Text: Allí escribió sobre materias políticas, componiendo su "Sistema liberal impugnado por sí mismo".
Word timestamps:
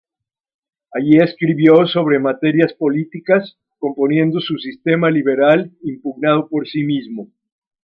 Allí 0.95 1.17
escribió 1.21 1.85
sobre 1.85 2.17
materias 2.17 2.73
políticas, 2.73 3.59
componiendo 3.77 4.39
su 4.39 4.57
"Sistema 4.57 5.11
liberal 5.11 5.69
impugnado 5.83 6.49
por 6.49 6.67
sí 6.67 6.83
mismo". 6.83 7.27